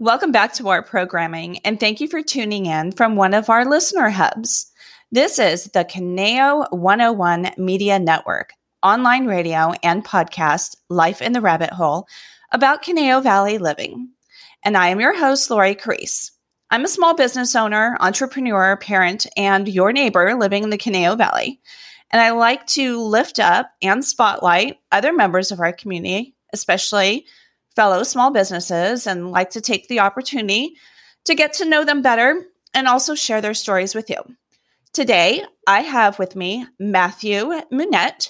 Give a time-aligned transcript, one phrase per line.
[0.00, 3.66] Welcome back to our programming, and thank you for tuning in from one of our
[3.66, 4.72] listener hubs.
[5.12, 11.68] This is the Conejo 101 Media Network, online radio and podcast, Life in the Rabbit
[11.68, 12.08] Hole,
[12.50, 14.08] about Conejo Valley living.
[14.64, 16.30] And I am your host, Lori Carisse.
[16.70, 21.60] I'm a small business owner, entrepreneur, parent, and your neighbor living in the Conejo Valley.
[22.10, 27.26] And I like to lift up and spotlight other members of our community, especially
[27.80, 30.76] fellow small businesses and like to take the opportunity
[31.24, 32.44] to get to know them better
[32.74, 34.18] and also share their stories with you.
[34.92, 38.28] Today, I have with me Matthew Munette,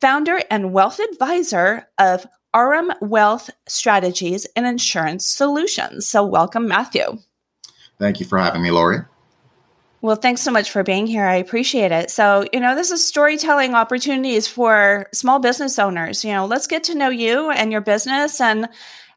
[0.00, 6.08] founder and wealth advisor of Arum Wealth Strategies and Insurance Solutions.
[6.08, 7.18] So, welcome, Matthew.
[7.98, 9.00] Thank you for having me, Lori.
[10.02, 11.24] Well, thanks so much for being here.
[11.24, 12.10] I appreciate it.
[12.10, 16.24] So, you know, this is storytelling opportunities for small business owners.
[16.24, 18.68] You know, let's get to know you and your business and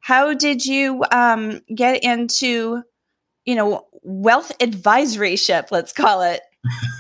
[0.01, 2.81] how did you um, get into,
[3.45, 6.41] you know, wealth advisory ship, let's call it.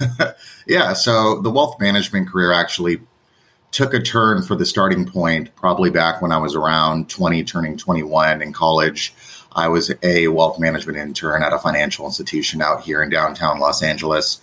[0.67, 0.93] yeah.
[0.93, 2.99] So the wealth management career actually
[3.71, 7.77] took a turn for the starting point probably back when I was around 20, turning
[7.77, 9.13] 21 in college.
[9.53, 13.81] I was a wealth management intern at a financial institution out here in downtown Los
[13.81, 14.39] Angeles.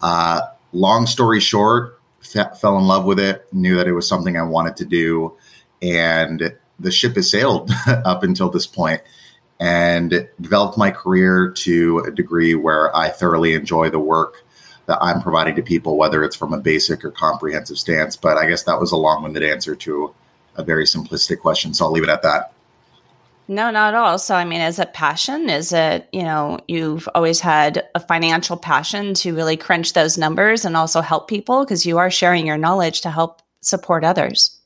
[0.00, 4.42] Uh, long story short, fell in love with it, knew that it was something I
[4.42, 5.36] wanted to do,
[5.82, 9.02] and the ship has sailed up until this point
[9.60, 14.44] and developed my career to a degree where I thoroughly enjoy the work
[14.86, 18.16] that I'm providing to people, whether it's from a basic or comprehensive stance.
[18.16, 20.14] But I guess that was a long winded answer to
[20.56, 21.72] a very simplistic question.
[21.72, 22.52] So I'll leave it at that.
[23.46, 24.18] No, not at all.
[24.18, 25.50] So, I mean, is it passion?
[25.50, 30.64] Is it, you know, you've always had a financial passion to really crunch those numbers
[30.64, 34.58] and also help people because you are sharing your knowledge to help support others?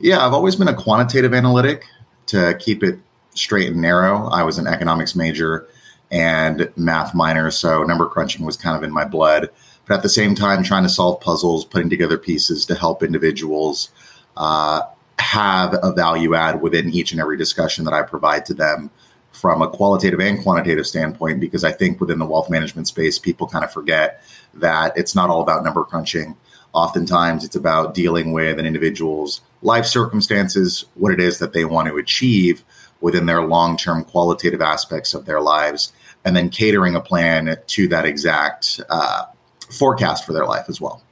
[0.00, 1.84] Yeah, I've always been a quantitative analytic
[2.26, 2.98] to keep it
[3.34, 4.26] straight and narrow.
[4.28, 5.68] I was an economics major
[6.10, 9.48] and math minor, so number crunching was kind of in my blood.
[9.86, 13.90] But at the same time, trying to solve puzzles, putting together pieces to help individuals.
[14.36, 14.82] Uh,
[15.18, 18.90] have a value add within each and every discussion that I provide to them
[19.32, 23.46] from a qualitative and quantitative standpoint, because I think within the wealth management space, people
[23.46, 24.22] kind of forget
[24.54, 26.36] that it's not all about number crunching.
[26.72, 31.88] Oftentimes, it's about dealing with an individual's life circumstances, what it is that they want
[31.88, 32.64] to achieve
[33.00, 35.92] within their long term qualitative aspects of their lives,
[36.24, 39.24] and then catering a plan to that exact uh,
[39.70, 41.02] forecast for their life as well.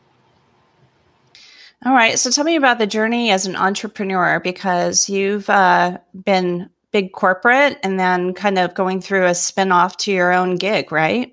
[1.86, 2.18] All right.
[2.18, 7.78] So tell me about the journey as an entrepreneur because you've uh, been big corporate
[7.84, 11.32] and then kind of going through a spin off to your own gig, right?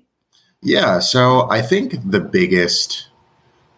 [0.62, 1.00] Yeah.
[1.00, 3.08] So I think the biggest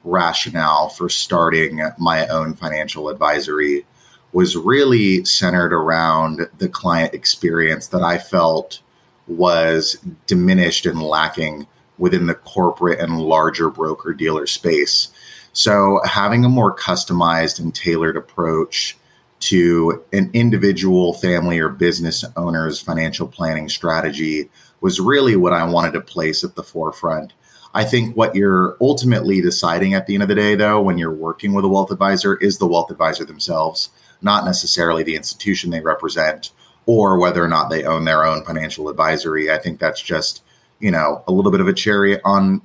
[0.04, 3.86] rationale for starting my own financial advisory
[4.32, 8.82] was really centered around the client experience that I felt
[9.26, 15.08] was diminished and lacking within the corporate and larger broker dealer space.
[15.56, 18.94] So, having a more customized and tailored approach
[19.40, 24.50] to an individual family or business owner's financial planning strategy
[24.82, 27.32] was really what I wanted to place at the forefront.
[27.72, 31.10] I think what you're ultimately deciding at the end of the day, though, when you're
[31.10, 33.88] working with a wealth advisor, is the wealth advisor themselves,
[34.20, 36.50] not necessarily the institution they represent
[36.84, 39.50] or whether or not they own their own financial advisory.
[39.50, 40.42] I think that's just,
[40.80, 42.60] you know, a little bit of a cherry on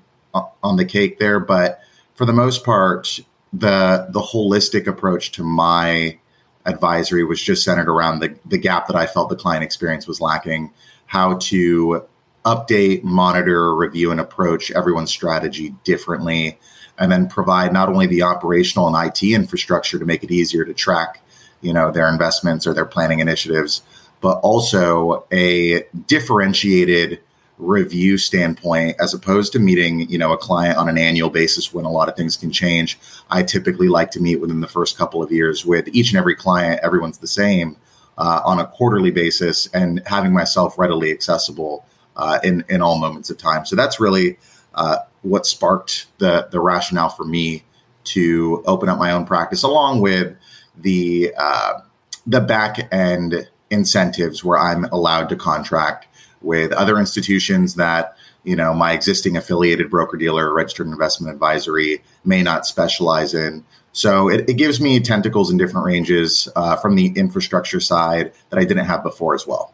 [0.61, 1.81] on the cake there, but
[2.21, 3.19] for the most part,
[3.51, 6.19] the the holistic approach to my
[6.67, 10.21] advisory was just centered around the the gap that I felt the client experience was
[10.21, 10.71] lacking,
[11.07, 12.05] how to
[12.45, 16.59] update, monitor, review, and approach everyone's strategy differently,
[16.99, 20.75] and then provide not only the operational and IT infrastructure to make it easier to
[20.75, 21.23] track,
[21.61, 23.81] you know, their investments or their planning initiatives,
[24.19, 27.19] but also a differentiated
[27.61, 31.85] review standpoint as opposed to meeting you know a client on an annual basis when
[31.85, 32.99] a lot of things can change
[33.29, 36.35] i typically like to meet within the first couple of years with each and every
[36.35, 37.77] client everyone's the same
[38.17, 41.85] uh, on a quarterly basis and having myself readily accessible
[42.15, 43.65] uh, in in all moments of time.
[43.65, 44.37] So that's really
[44.75, 47.63] uh, what sparked the the rationale for me
[48.03, 50.35] to open up my own practice along with
[50.77, 51.79] the uh,
[52.27, 56.05] the back end incentives where i'm allowed to contract
[56.41, 62.41] with other institutions that you know my existing affiliated broker dealer registered investment advisory may
[62.43, 63.63] not specialize in.
[63.93, 68.59] So it, it gives me tentacles in different ranges uh, from the infrastructure side that
[68.59, 69.73] i didn't have before as well.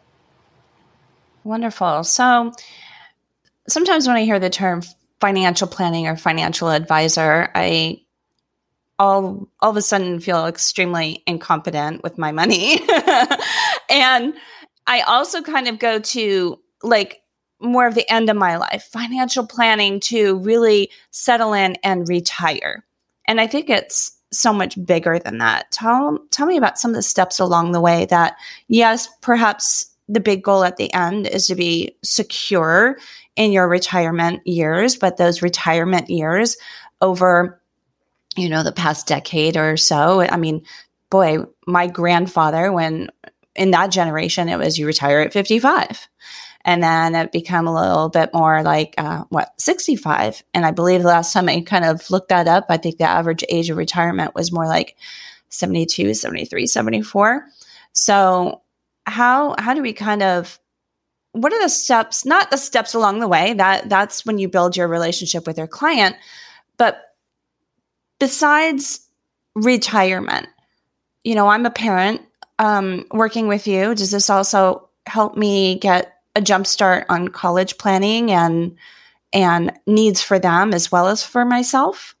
[1.44, 2.04] Wonderful.
[2.04, 2.52] So
[3.68, 4.82] sometimes when i hear the term
[5.20, 8.00] financial planning or financial advisor i
[8.98, 12.80] all all of a sudden feel extremely incompetent with my money.
[13.90, 14.34] And
[14.88, 17.22] I also kind of go to like
[17.60, 22.84] more of the end of my life, financial planning to really settle in and retire.
[23.26, 25.70] And I think it's so much bigger than that.
[25.70, 28.36] Tell tell me about some of the steps along the way that
[28.68, 32.98] yes, perhaps the big goal at the end is to be secure
[33.36, 36.56] in your retirement years, but those retirement years
[37.00, 37.60] over
[38.36, 40.64] you know the past decade or so, I mean,
[41.10, 43.10] boy, my grandfather when
[43.58, 46.08] in that generation it was you retire at 55
[46.64, 51.02] and then it become a little bit more like uh, what 65 and i believe
[51.02, 53.76] the last time i kind of looked that up i think the average age of
[53.76, 54.96] retirement was more like
[55.48, 57.46] 72 73 74
[57.92, 58.62] so
[59.06, 60.58] how how do we kind of
[61.32, 64.76] what are the steps not the steps along the way that that's when you build
[64.76, 66.16] your relationship with your client
[66.76, 67.00] but
[68.20, 69.00] besides
[69.54, 70.46] retirement
[71.24, 72.22] you know i'm a parent
[72.58, 77.78] um, working with you does this also help me get a jump start on college
[77.78, 78.76] planning and
[79.32, 82.14] and needs for them as well as for myself?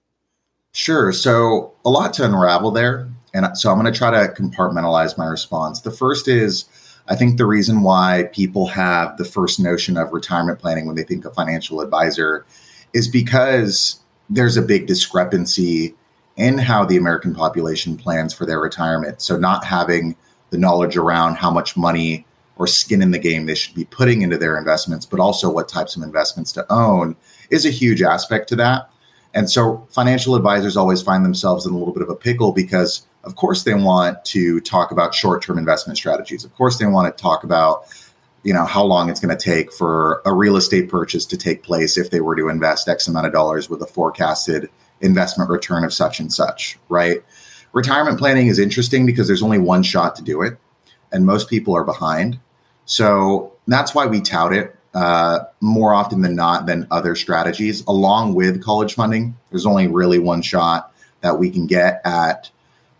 [0.72, 1.12] Sure.
[1.12, 3.08] So a lot to unravel there.
[3.32, 5.80] And so I'm going to try to compartmentalize my response.
[5.80, 6.66] The first is
[7.08, 11.04] I think the reason why people have the first notion of retirement planning when they
[11.04, 12.44] think of financial advisor
[12.92, 15.94] is because there's a big discrepancy
[16.36, 19.22] in how the American population plans for their retirement.
[19.22, 20.16] So not having
[20.50, 24.22] the knowledge around how much money or skin in the game they should be putting
[24.22, 27.16] into their investments, but also what types of investments to own
[27.50, 28.90] is a huge aspect to that.
[29.34, 33.06] And so financial advisors always find themselves in a little bit of a pickle because,
[33.24, 36.44] of course, they want to talk about short term investment strategies.
[36.44, 37.84] Of course, they want to talk about
[38.44, 41.62] you know how long it's going to take for a real estate purchase to take
[41.62, 45.84] place if they were to invest x amount of dollars with a forecasted investment return
[45.84, 47.22] of such and such right
[47.72, 50.58] retirement planning is interesting because there's only one shot to do it
[51.12, 52.38] and most people are behind
[52.84, 57.84] so that's why we tout it uh, more often than not than other strategies.
[57.86, 62.50] Along with college funding, there's only really one shot that we can get at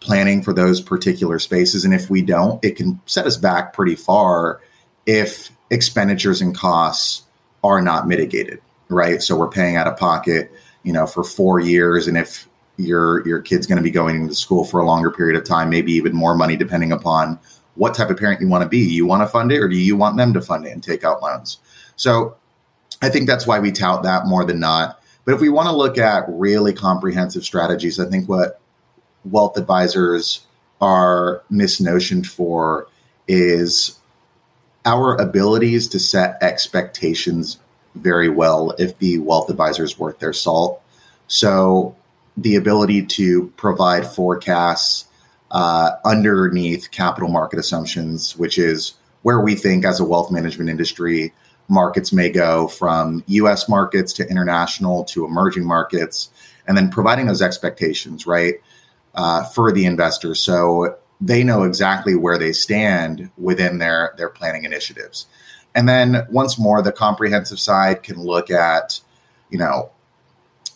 [0.00, 1.84] planning for those particular spaces.
[1.84, 4.60] And if we don't, it can set us back pretty far
[5.06, 7.24] if expenditures and costs
[7.64, 9.22] are not mitigated, right?
[9.22, 12.06] So we're paying out of pocket, you know, for four years.
[12.06, 12.46] And if
[12.78, 15.68] your your kid's going to be going to school for a longer period of time,
[15.68, 17.38] maybe even more money, depending upon
[17.74, 18.78] what type of parent you want to be.
[18.78, 21.04] You want to fund it or do you want them to fund it and take
[21.04, 21.58] out loans?
[21.96, 22.36] So
[23.02, 25.00] I think that's why we tout that more than not.
[25.24, 28.60] But if we want to look at really comprehensive strategies, I think what
[29.24, 30.46] wealth advisors
[30.80, 32.88] are misnotioned for
[33.26, 33.98] is
[34.86, 37.58] our abilities to set expectations
[37.94, 40.80] very well if the wealth advisor is worth their salt.
[41.26, 41.94] So
[42.38, 45.06] the ability to provide forecasts
[45.50, 51.32] uh, underneath capital market assumptions, which is where we think as a wealth management industry,
[51.68, 56.30] markets may go from US markets to international to emerging markets,
[56.66, 58.54] and then providing those expectations, right,
[59.14, 60.38] uh, for the investors.
[60.40, 65.26] So they know exactly where they stand within their, their planning initiatives.
[65.74, 69.00] And then once more, the comprehensive side can look at,
[69.50, 69.90] you know,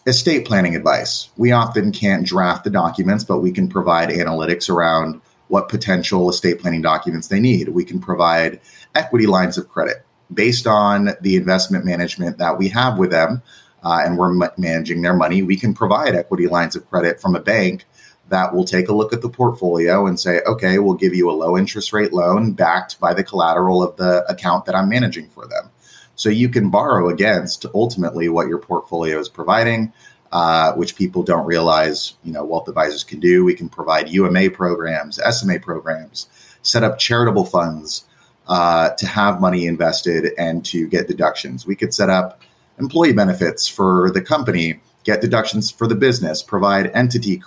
[0.07, 1.31] estate planning advice.
[1.37, 6.61] We often can't draft the documents, but we can provide analytics around what potential estate
[6.61, 7.69] planning documents they need.
[7.69, 8.61] We can provide
[8.95, 13.43] equity lines of credit based on the investment management that we have with them.
[13.85, 15.43] Uh, and we're managing their money.
[15.43, 17.85] We can provide equity lines of credit from a bank
[18.29, 21.33] that will take a look at the portfolio and say, okay, we'll give you a
[21.33, 25.49] low interest rate loan backed by the collateral of the account that I'm managing for
[25.49, 25.72] them.
[26.15, 29.93] So you can borrow against ultimately what your portfolio is providing,
[30.31, 33.45] uh, which people don't realize, you know, wealth advisors can do.
[33.45, 36.29] We can provide UMA programs, SMA programs,
[36.63, 38.05] set up charitable funds
[38.49, 41.67] uh, to have money invested and to get deductions.
[41.67, 42.41] We could set up
[42.79, 47.43] employee benefits for the company, get deductions for the business, provide entity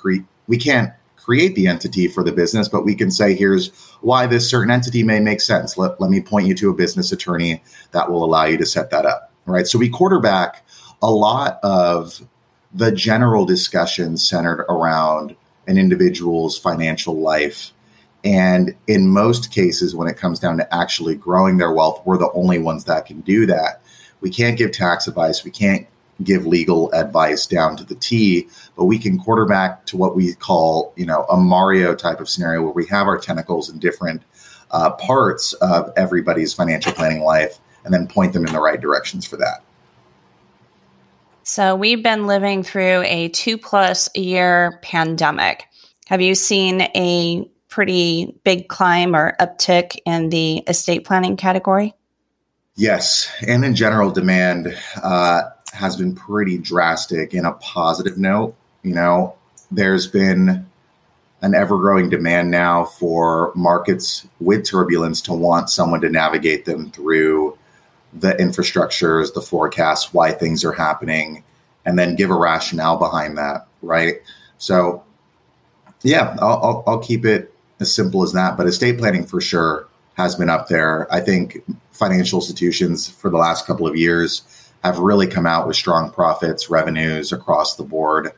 [0.48, 0.91] we can't
[1.25, 5.01] create the entity for the business, but we can say, here's why this certain entity
[5.01, 5.75] may make sense.
[5.75, 7.63] Let, let me point you to a business attorney
[7.94, 9.32] that will allow you to set that up.
[9.48, 9.65] Right.
[9.65, 10.63] So we quarterback
[11.01, 12.22] a lot of
[12.72, 17.72] the general discussion centered around an individual's financial life.
[18.24, 22.32] And in most cases, when it comes down to actually growing their wealth, we're the
[22.34, 23.82] only ones that can do that.
[24.22, 25.44] We can't give tax advice.
[25.44, 25.88] We can't
[26.24, 30.93] give legal advice down to the T, but we can quarterback to what we call,
[30.95, 34.24] you know, a Mario type of scenario where we have our tentacles in different
[34.72, 39.25] uh, parts of everybody's financial planning life and then point them in the right directions
[39.25, 39.63] for that.
[41.43, 45.65] So we've been living through a two plus year pandemic.
[46.07, 51.93] Have you seen a pretty big climb or uptick in the estate planning category?
[52.75, 53.31] Yes.
[53.48, 55.43] And in general, demand uh,
[55.75, 58.55] has been pretty drastic in a positive note.
[58.84, 59.36] You know,
[59.72, 60.65] there's been
[61.41, 66.89] an ever growing demand now for markets with turbulence to want someone to navigate them
[66.91, 67.58] through
[68.13, 71.44] the infrastructures, the forecasts, why things are happening,
[71.86, 74.22] and then give a rationale behind that, right?
[74.58, 75.03] So,
[76.01, 78.58] yeah, I'll, I'll, I'll keep it as simple as that.
[78.58, 81.13] But estate planning for sure has been up there.
[81.13, 84.44] I think financial institutions for the last couple of years
[84.86, 88.32] have really come out with strong profits, revenues across the board.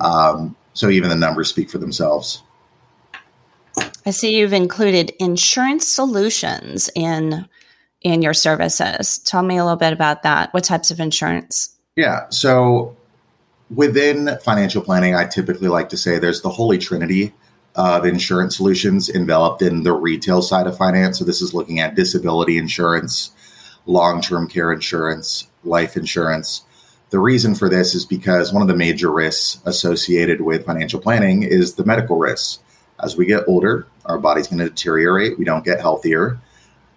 [0.00, 2.42] Um, so even the numbers speak for themselves.
[4.04, 7.46] I see you've included insurance solutions in
[8.02, 9.18] in your services.
[9.18, 10.52] Tell me a little bit about that.
[10.52, 11.76] What types of insurance?
[11.94, 12.28] Yeah.
[12.30, 12.96] So
[13.70, 17.32] within financial planning, I typically like to say there's the holy trinity
[17.74, 21.18] of insurance solutions enveloped in the retail side of finance.
[21.18, 23.30] So this is looking at disability insurance,
[23.86, 26.62] long-term care insurance, life insurance.
[27.10, 31.42] The reason for this is because one of the major risks associated with financial planning
[31.42, 32.60] is the medical risks.
[33.02, 36.38] As we get older, our body's going to deteriorate, we don't get healthier.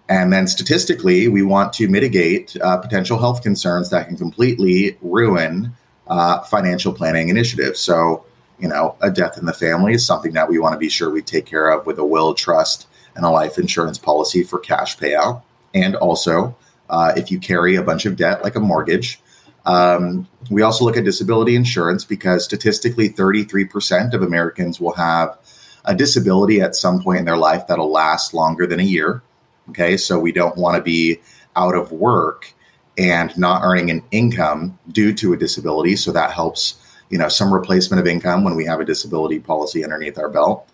[0.08, 5.76] And then statistically, we want to mitigate uh, potential health concerns that can completely ruin
[6.08, 7.80] uh, financial planning initiatives.
[7.80, 8.24] So,
[8.60, 11.10] you know, a death in the family is something that we want to be sure
[11.10, 14.98] we take care of with a will, trust, and a life insurance policy for cash
[14.98, 15.42] payout.
[15.74, 16.56] And also,
[16.90, 19.20] uh, if you carry a bunch of debt like a mortgage,
[19.66, 25.38] um, we also look at disability insurance because statistically, 33% of Americans will have
[25.84, 29.24] a disability at some point in their life that'll last longer than a year.
[29.70, 31.20] Okay, so we don't want to be
[31.56, 32.54] out of work
[32.98, 35.96] and not earning an income due to a disability.
[35.96, 36.76] So that helps,
[37.10, 40.70] you know, some replacement of income when we have a disability policy underneath our belt.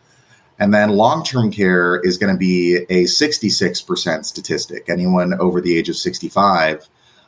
[0.60, 4.90] And then long term care is going to be a 66% statistic.
[4.90, 6.88] Anyone over the age of 65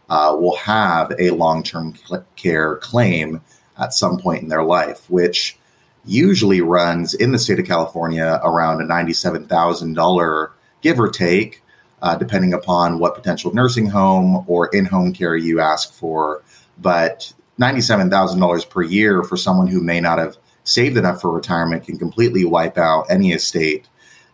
[0.09, 1.95] uh, will have a long term
[2.35, 3.41] care claim
[3.79, 5.57] at some point in their life, which
[6.05, 10.49] usually runs in the state of California around a $97,000
[10.81, 11.63] give or take,
[12.01, 16.43] uh, depending upon what potential nursing home or in home care you ask for.
[16.77, 21.97] But $97,000 per year for someone who may not have saved enough for retirement can
[21.97, 23.87] completely wipe out any estate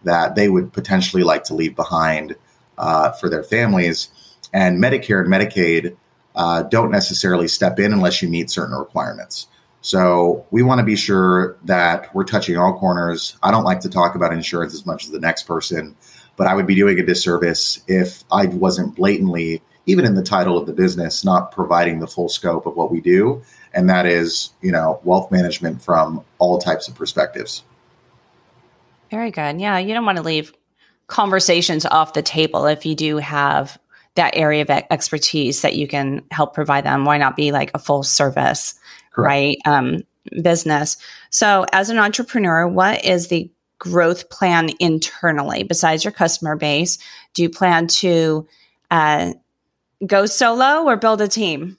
[0.03, 2.35] that they would potentially like to leave behind
[2.77, 4.09] uh, for their families.
[4.53, 5.95] And Medicare and Medicaid
[6.35, 9.47] uh, don't necessarily step in unless you meet certain requirements.
[9.81, 13.37] So we want to be sure that we're touching all corners.
[13.43, 15.95] I don't like to talk about insurance as much as the next person,
[16.35, 20.55] but I would be doing a disservice if I wasn't blatantly, even in the title
[20.55, 23.41] of the business, not providing the full scope of what we do.
[23.73, 27.63] And that is, you know, wealth management from all types of perspectives.
[29.09, 29.59] Very good.
[29.59, 29.79] Yeah.
[29.79, 30.53] You don't want to leave
[31.07, 33.79] conversations off the table if you do have
[34.13, 37.05] that area of expertise that you can help provide them.
[37.05, 38.75] Why not be like a full service,
[39.11, 39.25] Correct.
[39.25, 39.57] right?
[39.65, 40.03] Um,
[40.43, 40.97] business.
[41.31, 46.99] So, as an entrepreneur, what is the growth plan internally besides your customer base?
[47.33, 48.47] Do you plan to
[48.91, 49.33] uh,
[50.05, 51.77] go solo or build a team?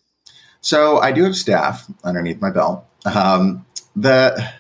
[0.61, 2.85] So, I do have staff underneath my belt.
[3.05, 3.65] Um,
[3.97, 4.53] the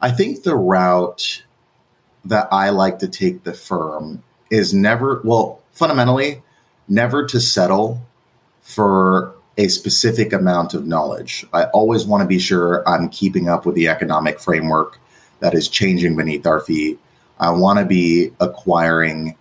[0.00, 1.42] I think the route
[2.24, 6.42] that I like to take the firm is never well fundamentally
[6.88, 8.00] never to settle
[8.62, 11.46] for a specific amount of knowledge.
[11.52, 14.98] I always want to be sure I'm keeping up with the economic framework
[15.40, 16.98] that is changing beneath our feet.
[17.38, 19.36] I want to be acquiring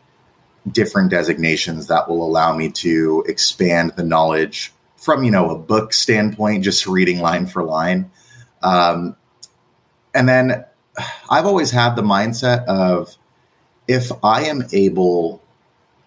[0.72, 5.94] different designations that will allow me to expand the knowledge from you know a book
[5.94, 8.10] standpoint, just reading line for line.
[8.64, 9.16] Um,
[10.14, 10.66] and then
[11.30, 13.16] I've always had the mindset of
[13.88, 15.44] if I am able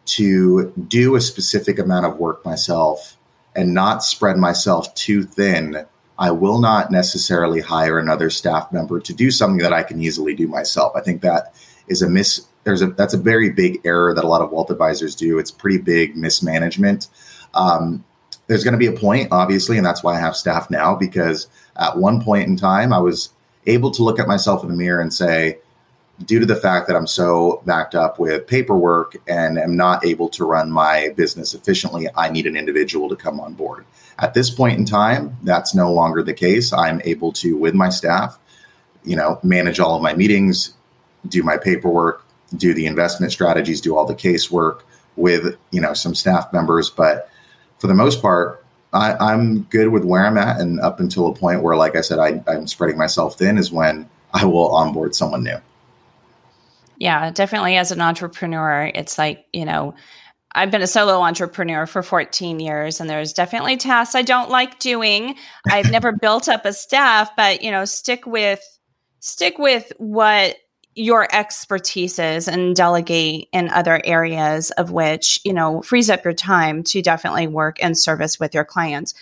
[0.07, 3.17] to do a specific amount of work myself
[3.55, 5.87] and not spread myself too thin,
[6.19, 10.35] I will not necessarily hire another staff member to do something that I can easily
[10.35, 10.95] do myself.
[10.97, 11.55] I think that
[11.89, 12.47] is a miss.
[12.65, 15.39] There's a that's a very big error that a lot of wealth advisors do.
[15.39, 17.09] It's pretty big mismanagement.
[17.55, 18.05] Um,
[18.47, 21.49] there's going to be a point, obviously, and that's why I have staff now because
[21.77, 23.31] at one point in time I was
[23.67, 25.59] able to look at myself in the mirror and say,
[26.25, 30.29] due to the fact that I'm so backed up with paperwork and am not able
[30.31, 33.85] to run my business efficiently, I need an individual to come on board.
[34.19, 36.73] At this point in time, that's no longer the case.
[36.73, 38.39] I'm able to, with my staff,
[39.05, 40.75] you know, manage all of my meetings,
[41.27, 42.25] do my paperwork,
[42.57, 44.83] do the investment strategies, do all the casework
[45.17, 46.91] with, you know, some staff members.
[46.91, 47.31] But
[47.79, 50.61] for the most part, I, I'm good with where I'm at.
[50.61, 53.71] And up until a point where, like I said, I, I'm spreading myself thin is
[53.71, 55.59] when I will onboard someone new.
[56.97, 57.77] Yeah, definitely.
[57.77, 59.95] As an entrepreneur, it's like, you know,
[60.53, 64.79] I've been a solo entrepreneur for 14 years and there's definitely tasks I don't like
[64.79, 65.37] doing.
[65.71, 68.61] I've never built up a staff, but you know, stick with
[69.21, 70.57] stick with what
[70.99, 76.35] your expertise is and delegate in other areas of which, you know, frees up your
[76.35, 79.15] time to definitely work and service with your clients.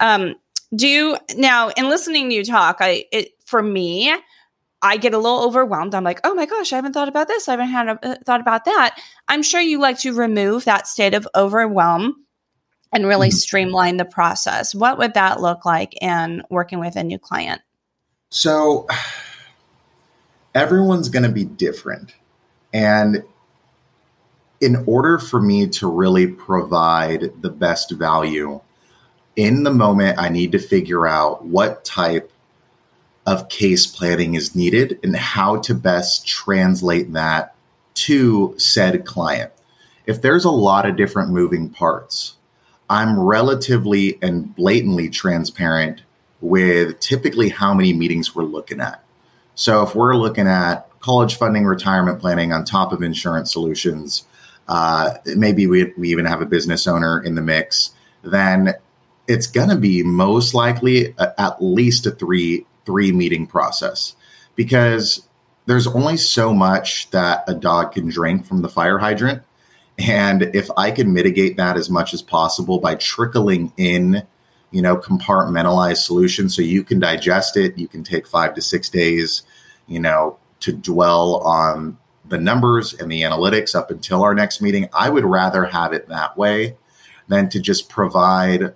[0.00, 0.34] Um,
[0.74, 4.12] do you now in listening to you talk, I it for me,
[4.82, 5.94] I get a little overwhelmed.
[5.94, 7.48] I'm like, oh my gosh, I haven't thought about this.
[7.48, 8.98] I haven't had a, uh, thought about that.
[9.28, 12.24] I'm sure you like to remove that state of overwhelm
[12.92, 13.36] and really mm-hmm.
[13.36, 14.74] streamline the process.
[14.74, 17.60] What would that look like in working with a new client?
[18.30, 18.88] So,
[20.54, 22.14] everyone's going to be different.
[22.72, 23.24] And
[24.60, 28.60] in order for me to really provide the best value
[29.36, 32.30] in the moment, I need to figure out what type
[33.26, 37.54] of case planning is needed and how to best translate that
[37.94, 39.52] to said client.
[40.06, 42.36] If there's a lot of different moving parts,
[42.88, 46.02] I'm relatively and blatantly transparent
[46.40, 49.04] with typically how many meetings we're looking at.
[49.54, 54.24] So if we're looking at college funding, retirement planning on top of insurance solutions,
[54.68, 57.90] uh, maybe we, we even have a business owner in the mix,
[58.22, 58.74] then
[59.26, 64.14] it's going to be most likely a, at least a three three meeting process
[64.56, 65.28] because
[65.66, 69.42] there's only so much that a dog can drink from the fire hydrant.
[69.98, 74.22] And if I can mitigate that as much as possible by trickling in,
[74.70, 78.88] you know, compartmentalized solutions so you can digest it, you can take five to six
[78.88, 79.42] days,
[79.86, 81.96] you know, to dwell on
[82.28, 84.88] the numbers and the analytics up until our next meeting.
[84.92, 86.76] I would rather have it that way
[87.28, 88.74] than to just provide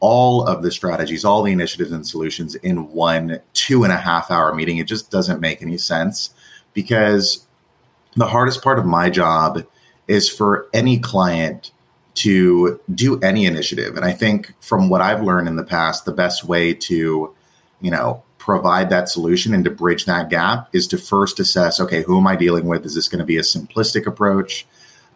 [0.00, 4.30] all of the strategies, all the initiatives and solutions in one two and a half
[4.30, 4.78] hour meeting.
[4.78, 6.30] It just doesn't make any sense
[6.74, 7.46] because
[8.14, 9.64] the hardest part of my job
[10.08, 11.72] is for any client
[12.16, 13.96] to do any initiative.
[13.96, 17.34] And I think from what I've learned in the past, the best way to,
[17.80, 22.02] you know, provide that solution and to bridge that gap is to first assess okay,
[22.02, 22.84] who am I dealing with?
[22.86, 24.66] Is this going to be a simplistic approach,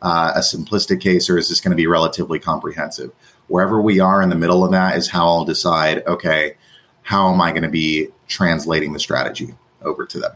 [0.02, 3.12] uh, a simplistic case, or is this going to be relatively comprehensive?
[3.50, 6.54] wherever we are in the middle of that is how I'll decide, okay,
[7.02, 10.32] how am I going to be translating the strategy over to them?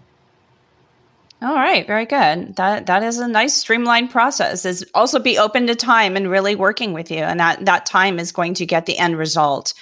[1.44, 2.56] All right, very good.
[2.56, 4.64] That that is a nice streamlined process.
[4.64, 8.18] Is also be open to time and really working with you, and that that time
[8.18, 9.74] is going to get the end result,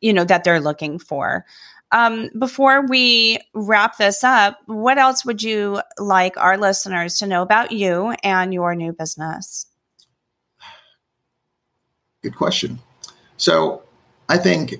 [0.00, 1.44] you know, that they're looking for.
[1.90, 7.42] Um, before we wrap this up, what else would you like our listeners to know
[7.42, 9.66] about you and your new business?
[12.22, 12.78] Good question.
[13.36, 13.82] So,
[14.28, 14.76] I think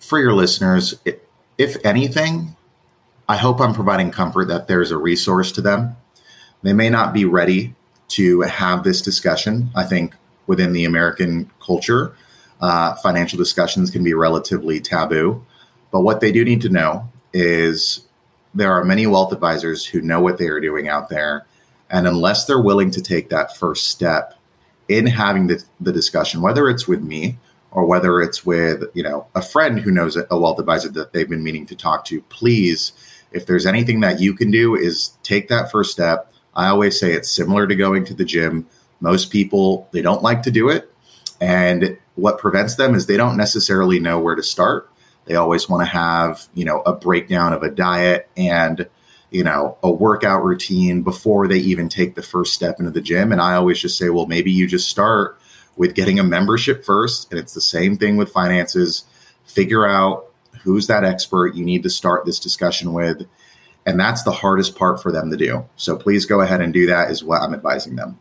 [0.00, 0.96] for your listeners,
[1.56, 2.54] if anything,
[3.30, 5.96] I hope I'm providing comfort that there's a resource to them.
[6.62, 7.76] They may not be ready
[8.08, 9.70] to have this discussion.
[9.76, 10.16] I think
[10.48, 12.12] within the American culture,
[12.60, 15.46] uh, financial discussions can be relatively taboo.
[15.92, 18.04] But what they do need to know is
[18.52, 21.46] there are many wealth advisors who know what they are doing out there.
[21.88, 24.34] And unless they're willing to take that first step
[24.88, 27.38] in having the, the discussion, whether it's with me
[27.70, 31.30] or whether it's with you know a friend who knows a wealth advisor that they've
[31.30, 32.92] been meaning to talk to, please,
[33.32, 36.32] if there's anything that you can do, is take that first step.
[36.54, 38.66] I always say it's similar to going to the gym.
[39.00, 40.92] Most people they don't like to do it,
[41.40, 44.90] and what prevents them is they don't necessarily know where to start.
[45.24, 48.88] They always want to have you know a breakdown of a diet and
[49.30, 53.32] you know, a workout routine before they even take the first step into the gym.
[53.32, 55.38] And I always just say, well, maybe you just start
[55.76, 57.30] with getting a membership first.
[57.30, 59.04] And it's the same thing with finances.
[59.44, 60.29] Figure out
[60.62, 63.26] who's that expert you need to start this discussion with.
[63.86, 65.66] And that's the hardest part for them to do.
[65.76, 68.18] So please go ahead and do that, is what I'm advising them.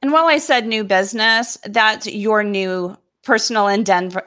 [0.00, 4.22] And while I said new business, that's your new personal endeavor,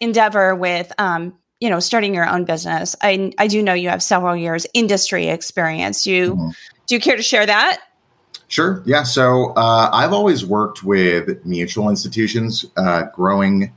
[0.00, 4.02] endeavor with um, you know starting your own business i i do know you have
[4.02, 6.50] several years industry experience do you mm-hmm.
[6.86, 7.80] do you care to share that
[8.48, 13.74] sure yeah so uh, i've always worked with mutual institutions uh, growing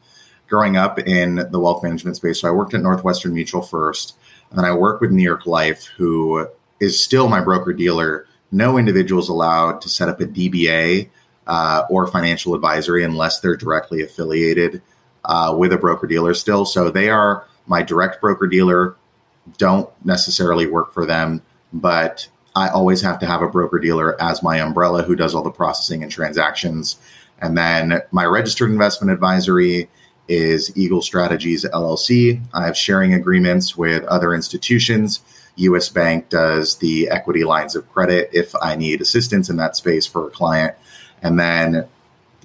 [0.48, 2.42] growing up in the wealth management space.
[2.42, 4.16] So i worked at northwestern mutual first
[4.50, 6.48] and then i worked with new york life who
[6.80, 11.10] is still my broker dealer no individuals allowed to set up a dba
[11.48, 14.82] uh, or financial advisory unless they're directly affiliated
[15.26, 16.66] uh, with a broker dealer still.
[16.66, 18.96] So they are my direct broker dealer
[19.58, 24.44] don't necessarily work for them, but I always have to have a broker dealer as
[24.44, 26.98] my umbrella who does all the processing and transactions.
[27.40, 29.90] And then my registered investment advisory
[30.28, 32.42] is Eagle Strategies LLC.
[32.54, 35.22] I have sharing agreements with other institutions
[35.58, 40.06] US Bank does the equity lines of credit if I need assistance in that space
[40.06, 40.76] for a client.
[41.22, 41.88] And then,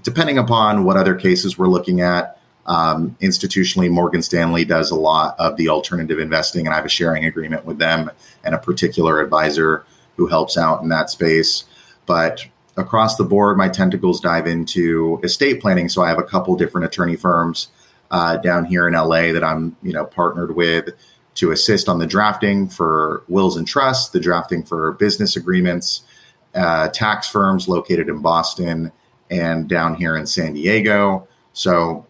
[0.02, 5.36] depending upon what other cases we're looking at, um, institutionally, Morgan Stanley does a lot
[5.38, 8.10] of the alternative investing, and I have a sharing agreement with them
[8.44, 9.84] and a particular advisor
[10.16, 11.64] who helps out in that space.
[12.06, 15.88] But across the board, my tentacles dive into estate planning.
[15.88, 17.68] So I have a couple different attorney firms
[18.10, 20.90] uh, down here in LA that I'm, you know, partnered with
[21.34, 26.02] to assist on the drafting for wills and trusts, the drafting for business agreements,
[26.54, 28.92] uh, tax firms located in Boston
[29.30, 31.26] and down here in San Diego.
[31.54, 32.06] So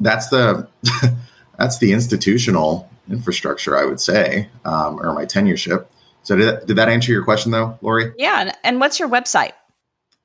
[0.00, 0.68] that's the
[1.58, 5.86] that's the institutional infrastructure, I would say, um, or my tenureship.
[6.22, 8.12] So did that, did that answer your question though, Lori?
[8.16, 8.54] Yeah.
[8.64, 9.52] And what's your website?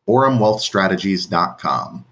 [0.08, 2.06] OrumWealthStrategies.com.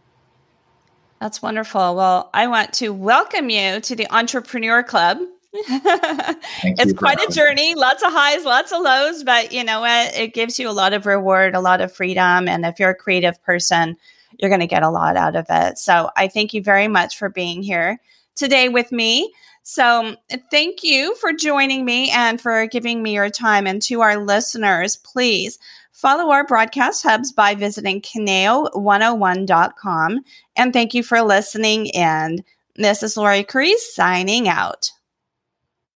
[1.20, 1.96] That's wonderful.
[1.96, 5.20] Well, I want to welcome you to the Entrepreneur Club.
[5.54, 7.80] it's quite a journey, me.
[7.80, 10.14] lots of highs, lots of lows, but you know what?
[10.14, 12.50] It gives you a lot of reward, a lot of freedom.
[12.50, 13.96] And if you're a creative person,
[14.38, 15.78] you're going to get a lot out of it.
[15.78, 18.00] So I thank you very much for being here
[18.36, 19.34] today with me.
[19.68, 20.16] So, um,
[20.52, 23.66] thank you for joining me and for giving me your time.
[23.66, 25.58] And to our listeners, please
[25.92, 30.20] follow our broadcast hubs by visiting Conejo101.com.
[30.56, 31.90] And thank you for listening.
[31.96, 32.44] And
[32.76, 34.92] this is Lori Cree signing out.